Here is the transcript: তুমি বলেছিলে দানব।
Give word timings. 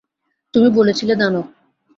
তুমি 0.53 0.69
বলেছিলে 0.71 1.13
দানব। 1.15 1.45